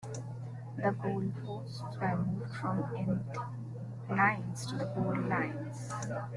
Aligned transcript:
The 0.77 0.89
goal 0.99 1.31
posts 1.45 1.83
were 2.01 2.17
moved 2.17 2.51
from 2.55 2.77
the 2.77 3.37
endlines 4.15 4.67
to 4.71 4.77
the 4.77 4.85
goal 4.85 5.15
lines. 5.29 5.93